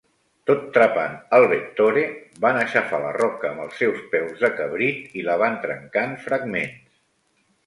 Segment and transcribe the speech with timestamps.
[0.51, 2.05] Tot trepant el Vettore,
[2.45, 6.19] van aixafar la roca amb els seus peus de cabrit i la van trencar en
[6.27, 6.99] fragments.